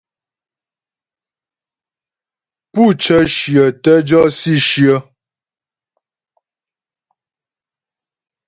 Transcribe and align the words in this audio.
Pú 2.71 2.83
cə́ 3.01 3.21
shyə 3.35 3.65
tə́ 3.83 3.97
jɔ 4.07 4.21
si 4.37 4.53
shyə. 4.67 4.95